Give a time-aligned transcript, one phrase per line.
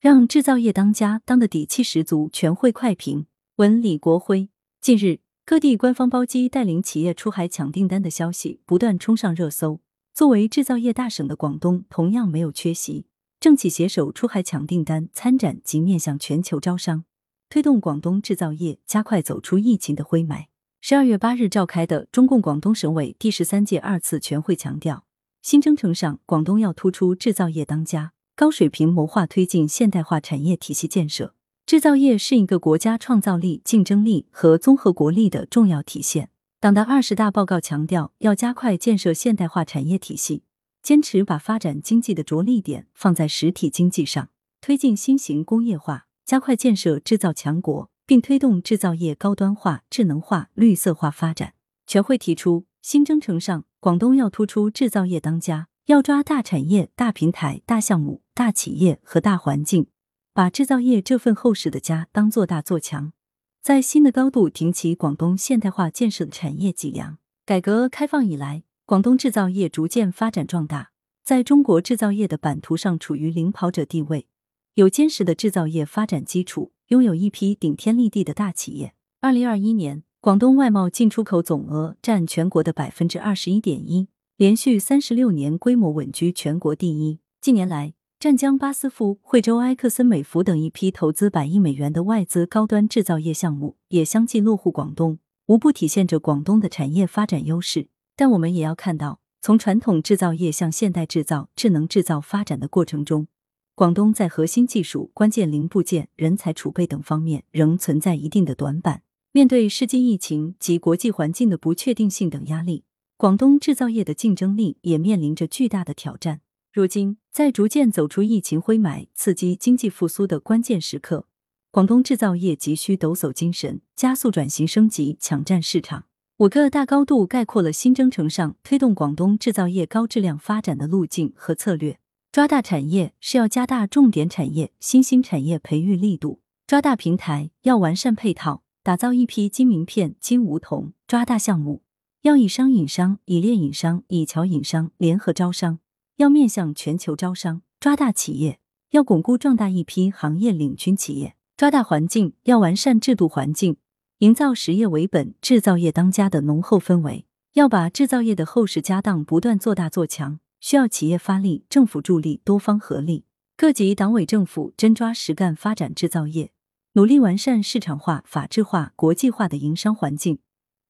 [0.00, 2.30] 让制造业当家当的底气十足。
[2.32, 4.48] 全会快评文李国辉。
[4.80, 9.80] 近日，各地官方包机带领企业出海抢订单的消息不断冲上热搜。
[10.14, 13.04] 作为制造业大省的广东，同样没有缺席，
[13.38, 17.04] 政企携手出海抢订单、参展及面向全球招商，
[17.50, 20.46] 推动广东制造业加快走出疫情的灰霾。
[20.80, 25.04] 十二月八日召开的中共广东省委第十三届二次全会强调，
[25.42, 28.12] 新征程上，广东要突出制造业当家。
[28.34, 31.34] 高水平谋划推进现代化产业体系建设，
[31.66, 36.30] 制造业是一个国家创造力、竞争力和综合国力的重要体现。
[36.58, 40.42] 党的二十大报告强调，要加快建设现代化产业体系，
[40.82, 44.28] 坚持把发展经济的着力点放在实体经济上，
[44.60, 51.54] 推进新型工业化，加快建设制造强国，并推动制造业高端化、智能化、绿色化发展。
[51.86, 55.68] 全会提出，新征程上，广东要突出制造业当家。
[55.90, 59.88] 要抓大产业、大平台、大项目、大企业和大环境，
[60.32, 63.12] 把制造业这份厚实的家当做大做强，
[63.60, 67.18] 在新的高度挺起广东现代化建设的产业脊梁。
[67.44, 70.92] 改革开放以来，广东制造业逐渐发展壮大，
[71.24, 74.28] 在中国制造业的版图上处于领跑者地位，
[74.74, 78.94] 有坚实的制造业发展基础，拥有一批顶天立地的大企业。
[79.20, 84.06] 二零二一年，广东外贸进出口总额占全国的百分之二十一点一。
[84.40, 87.18] 连续三十六年规模稳居全国第一。
[87.42, 95.18] 近年来，湛江巴斯夫、惠州埃克森美孚等一批投资百亿美元的外资高端制造业项目也相继落户广东，
[95.48, 97.88] 无不体现着广东的产业发展优势。
[98.16, 103.26] 但我们也要看到，从传统制造业向现代制造、智能制造发展的过程中，
[103.74, 109.02] 广东在核心技术、关键零部件、人才储备等方面仍存在一定的短板。
[109.32, 112.84] 面对世纪疫情及国际环境的不确定性等压力。
[113.20, 116.40] 广东制造业的竞争力也面临着巨大的挑战。
[116.72, 121.26] 如今，在逐渐走出疫情灰霾、刺激经济复苏的关键时刻，
[121.70, 126.04] 广东制造业急需抖擞精神，加速转型升级，抢占市场。
[126.38, 131.98] 五个大高度概括了新征程上推动广东制造业高质量发展的路径和策略。
[132.32, 141.82] 抓大产业是要加大重点产业、新兴产业培育力度；抓大平台要完善配套，打造一批金名片、金梧桐；抓大项目。
[142.22, 145.78] 要以商引商，以链引商，以桥引商，联合招商；
[146.16, 148.58] 要面向全球招商，抓大企业；
[148.90, 153.78] 要巩固壮大一批行业领军企业，抓大环境；要完善制度环境，
[154.18, 163.24] 营造实业为本、制造业当家的浓厚氛围；要把制造业的厚实家当不断做大做强，需要企业发力、政府助力、多方合力，
[163.56, 166.52] 各级党委政府真抓实干发展制造业，
[166.92, 170.40] 努力完善市场化、法治化、国际化的营商环境。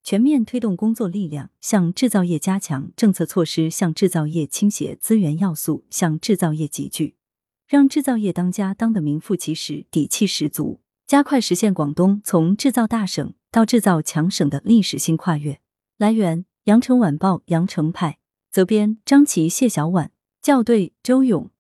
[0.03, 7.17] 全面推动工作力量向制造业加强，政策措施向制造业倾斜，资源要素向制造业集聚，
[7.69, 15.61] 让制造业当家当得名副其实，底气十足，加快实现广东从制造大省到制造强省的历史性跨越。
[15.99, 18.19] 来源：羊城晚报羊城派，
[18.51, 20.11] 责编：张琪、谢小婉，
[20.43, 21.51] 校对：周勇。